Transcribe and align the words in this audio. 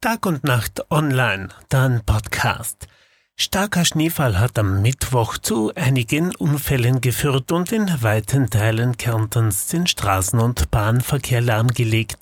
Tag 0.00 0.26
und 0.26 0.44
Nacht 0.44 0.92
online, 0.92 1.48
dann 1.70 2.04
Podcast. 2.04 2.86
Starker 3.34 3.84
Schneefall 3.84 4.38
hat 4.38 4.56
am 4.56 4.80
Mittwoch 4.80 5.38
zu 5.38 5.72
einigen 5.74 6.32
Unfällen 6.36 7.00
geführt 7.00 7.50
und 7.50 7.72
in 7.72 8.00
weiten 8.00 8.48
Teilen 8.48 8.96
Kärntens 8.96 9.66
den 9.66 9.88
Straßen- 9.88 10.38
und 10.38 10.70
Bahnverkehr 10.70 11.40
lahmgelegt. 11.40 12.16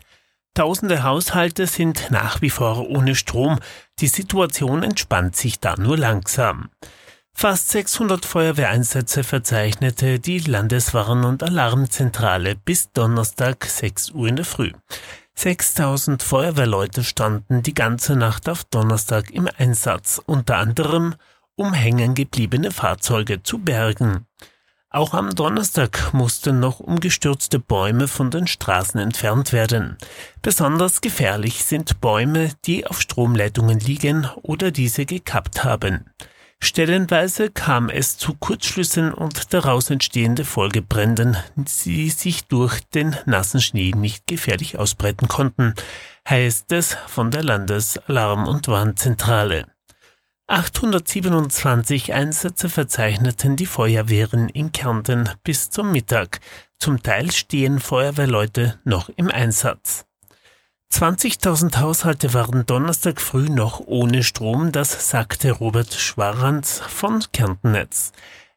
Tausende 0.55 1.03
Haushalte 1.03 1.67
sind 1.67 2.11
nach 2.11 2.41
wie 2.41 2.49
vor 2.49 2.89
ohne 2.89 3.15
Strom. 3.15 3.59
Die 3.99 4.09
Situation 4.09 4.83
entspannt 4.83 5.37
sich 5.37 5.61
da 5.61 5.75
nur 5.77 5.99
langsam. 5.99 6.71
Fast 7.35 7.69
600 7.73 8.25
Feuerwehreinsätze 8.25 9.23
verzeichnete 9.23 10.19
die 10.19 10.39
Landeswarn- 10.39 11.27
und 11.27 11.43
Alarmzentrale 11.43 12.57
bis 12.57 12.91
Donnerstag 12.93 13.67
6 13.67 14.13
Uhr 14.13 14.29
in 14.29 14.37
der 14.37 14.47
Früh. 14.47 14.73
6000 15.39 16.23
Feuerwehrleute 16.23 17.05
standen 17.05 17.63
die 17.63 17.75
ganze 17.75 18.17
Nacht 18.17 18.49
auf 18.49 18.65
Donnerstag 18.65 19.31
im 19.31 19.49
Einsatz, 19.59 20.21
unter 20.25 20.57
anderem 20.57 21.15
um 21.57 21.73
hängen 21.73 22.15
gebliebene 22.15 22.71
Fahrzeuge 22.71 23.43
zu 23.43 23.59
bergen. 23.59 24.27
Auch 24.91 25.15
am 25.15 25.35
Donnerstag 25.35 26.15
mussten 26.15 26.61
noch 26.61 26.81
umgestürzte 26.81 27.59
Bäume 27.59 28.09
von 28.09 28.31
den 28.31 28.47
Straßen 28.47 29.01
entfernt 29.01 29.53
werden. 29.53 29.99
Besonders 30.41 31.01
gefährlich 31.01 31.65
sind 31.65 32.01
Bäume, 32.01 32.53
die 32.65 32.87
auf 32.87 33.01
Stromleitungen 33.01 33.81
liegen 33.81 34.27
oder 34.43 34.71
diese 34.71 35.05
gekappt 35.05 35.65
haben. 35.65 36.11
Stellenweise 36.63 37.51
kam 37.51 37.91
es 37.91 38.17
zu 38.17 38.35
Kurzschlüssen 38.35 39.13
und 39.13 39.53
daraus 39.53 39.91
entstehende 39.91 40.45
Folgebränden, 40.45 41.37
die 41.55 42.11
sich 42.11 42.47
durch 42.47 42.81
den 42.81 43.15
nassen 43.27 43.61
Schnee 43.61 43.93
nicht 43.95 44.27
gefährlich 44.27 44.79
ausbreiten 44.79 45.29
konnten, 45.29 45.75
heißt 46.29 46.73
es 46.73 46.97
von 47.07 47.31
der 47.31 47.43
Landesalarm- 47.43 48.49
und 48.49 48.69
Warnzentrale. 48.69 49.67
827 50.49 52.15
Einsätze 52.15 52.69
verzeichneten 52.69 53.57
die 53.57 53.67
Feuerwehren 53.67 54.49
in 54.49 54.71
Kärnten 54.73 55.29
bis 55.43 55.71
zum 55.71 55.91
Mittag. 55.91 56.41
Zum 56.79 57.03
Teil 57.03 57.33
stehen 57.33 57.81
Feuerwehrleute 57.81 58.79
noch 58.85 59.09
im 59.17 59.29
Einsatz. 59.31 60.06
20.000 60.97 61.77
Haushalte 61.77 62.33
waren 62.33 62.65
Donnerstag 62.65 63.21
früh 63.21 63.51
noch 63.51 63.81
ohne 63.81 64.23
Strom, 64.23 64.73
das 64.73 65.11
sagte 65.11 65.53
Robert 65.53 65.93
Schwarranz 65.93 66.81
von 66.89 67.23
Kärntennetz. 67.35 68.13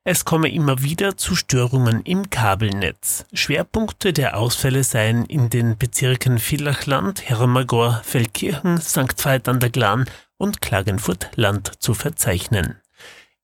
Es 0.06 0.24
komme 0.24 0.50
immer 0.50 0.82
wieder 0.82 1.18
zu 1.18 1.36
Störungen 1.36 2.02
im 2.04 2.30
Kabelnetz. 2.30 3.26
Schwerpunkte 3.34 4.14
der 4.14 4.38
Ausfälle 4.38 4.86
seien 4.86 5.26
in 5.26 5.50
den 5.50 5.78
Bezirken 5.78 6.40
Villachland, 6.40 7.28
Hermagor, 7.28 8.00
Feldkirchen, 8.06 8.80
St. 8.80 9.16
Veit 9.18 9.50
an 9.50 9.60
der 9.60 9.70
Glan 9.70 10.06
und 10.38 10.62
Klagenfurt-Land 10.62 11.82
zu 11.84 11.94
verzeichnen. 11.94 12.80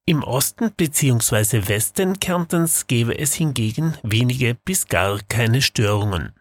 Im 0.06 0.24
Osten 0.24 0.72
bzw. 0.72 1.68
Westen 1.68 2.22
Kärntens 2.22 2.88
gebe 2.88 3.20
es 3.20 3.34
hingegen 3.34 3.98
wenige 4.04 4.56
bis 4.56 4.88
gar 4.88 5.20
keine 5.28 5.62
Störungen. 5.62 6.32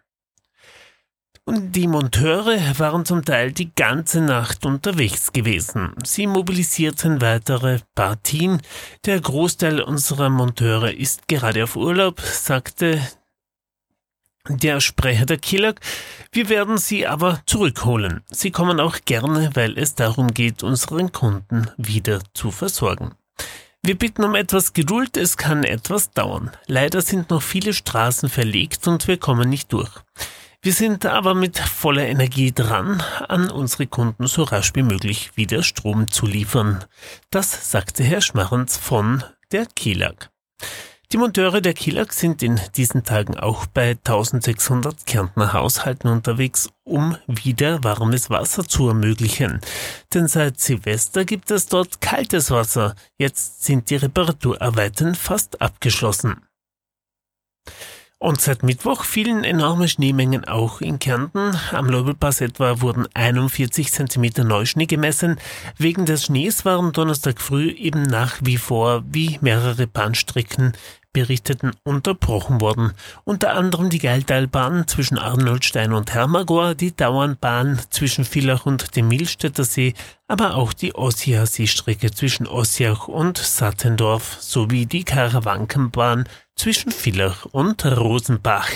Und 1.46 1.72
die 1.72 1.86
Monteure 1.88 2.58
waren 2.78 3.04
zum 3.04 3.22
Teil 3.22 3.52
die 3.52 3.74
ganze 3.74 4.22
Nacht 4.22 4.64
unterwegs 4.64 5.30
gewesen. 5.32 5.94
Sie 6.02 6.26
mobilisierten 6.26 7.20
weitere 7.20 7.80
Partien. 7.94 8.62
Der 9.04 9.20
Großteil 9.20 9.82
unserer 9.82 10.30
Monteure 10.30 10.94
ist 10.94 11.28
gerade 11.28 11.64
auf 11.64 11.76
Urlaub, 11.76 12.20
sagte 12.20 12.98
der 14.48 14.80
Sprecher 14.80 15.26
der 15.26 15.38
Killag, 15.38 15.80
wir 16.32 16.48
werden 16.48 16.78
sie 16.78 17.06
aber 17.06 17.42
zurückholen. 17.46 18.22
Sie 18.30 18.50
kommen 18.50 18.80
auch 18.80 18.98
gerne, 19.04 19.50
weil 19.54 19.78
es 19.78 19.94
darum 19.94 20.32
geht, 20.32 20.62
unseren 20.62 21.12
Kunden 21.12 21.70
wieder 21.76 22.20
zu 22.32 22.50
versorgen. 22.50 23.12
Wir 23.82 23.98
bitten 23.98 24.24
um 24.24 24.34
etwas 24.34 24.72
Geduld, 24.72 25.18
es 25.18 25.36
kann 25.36 25.62
etwas 25.62 26.10
dauern. 26.10 26.50
Leider 26.66 27.02
sind 27.02 27.28
noch 27.28 27.42
viele 27.42 27.74
Straßen 27.74 28.30
verlegt 28.30 28.86
und 28.86 29.06
wir 29.08 29.18
kommen 29.18 29.50
nicht 29.50 29.72
durch. 29.74 29.92
Wir 30.64 30.73
sind 30.73 31.05
aber 31.05 31.35
mit 31.35 31.58
voller 31.58 32.07
Energie 32.07 32.51
dran, 32.51 33.02
an 33.29 33.51
unsere 33.51 33.86
Kunden 33.86 34.27
so 34.27 34.45
rasch 34.45 34.70
wie 34.75 34.83
möglich 34.83 35.33
wieder 35.35 35.63
Strom 35.63 36.11
zu 36.11 36.25
liefern. 36.25 36.83
Das 37.30 37.70
sagte 37.70 38.02
Herr 38.02 38.23
Schmarrens 38.23 38.79
von 38.79 39.23
der 39.52 39.67
Kielag. 39.67 40.30
Die 41.13 41.19
Monteure 41.19 41.61
der 41.61 41.75
Kielag 41.75 42.14
sind 42.14 42.42
in 42.42 42.58
diesen 42.77 43.05
Tagen 43.05 43.36
auch 43.36 43.67
bei 43.67 43.91
1600 43.91 45.05
Kärntner 45.05 45.52
Haushalten 45.52 46.08
unterwegs, 46.08 46.70
um 46.83 47.19
wieder 47.27 47.85
warmes 47.85 48.31
Wasser 48.31 48.67
zu 48.67 48.89
ermöglichen. 48.89 49.61
Denn 50.14 50.29
seit 50.29 50.61
Silvester 50.61 51.27
gibt 51.27 51.51
es 51.51 51.67
dort 51.67 52.01
kaltes 52.01 52.51
Wasser. 52.51 52.95
Jetzt 53.19 53.64
sind 53.64 53.91
die 53.91 53.96
Reparaturarbeiten 53.96 55.14
fast 55.14 55.61
abgeschlossen. 55.61 56.41
Und 58.19 58.41
seit 58.41 58.63
Mittwoch 58.63 59.05
fielen 59.05 59.45
enorme 59.45 59.86
Schneemengen 59.86 60.47
auch 60.47 60.80
in 60.80 60.98
Kärnten. 60.98 61.58
Am 61.73 61.91
Löbelpass 61.91 62.41
etwa 62.41 62.80
wurden 62.80 63.07
41 63.13 63.92
cm 63.92 64.47
Neuschnee 64.47 64.86
gemessen. 64.86 65.39
Wegen 65.77 66.07
des 66.07 66.25
Schnees 66.25 66.64
waren 66.64 66.92
Donnerstag 66.92 67.41
früh 67.41 67.70
eben 67.70 68.02
nach 68.02 68.39
wie 68.41 68.57
vor 68.57 69.02
wie 69.07 69.39
mehrere 69.42 69.86
Bahnstrecken 69.86 70.73
berichteten 71.14 71.70
unterbrochen 71.85 72.61
worden. 72.61 72.92
Unter 73.25 73.55
anderem 73.55 73.89
die 73.89 74.01
Geiltalbahn 74.01 74.86
zwischen 74.86 75.17
Arnoldstein 75.17 75.95
und 75.95 76.13
Hermagor, 76.13 76.75
die 76.75 76.95
Dauernbahn 76.95 77.81
zwischen 77.89 78.27
Villach 78.27 78.67
und 78.67 78.96
dem 78.96 79.08
Milstädter 79.08 79.64
See, 79.64 79.95
aber 80.29 80.57
auch 80.57 80.75
die 80.75 80.95
Ossia-Seestrecke 80.95 82.11
zwischen 82.11 82.46
Ossiach 82.46 83.08
und 83.08 83.39
Sattendorf 83.39 84.36
sowie 84.41 84.85
die 84.85 85.05
Karawankenbahn 85.05 86.25
zwischen 86.56 86.92
Villach 86.92 87.46
und 87.46 87.84
Rosenbach. 87.84 88.70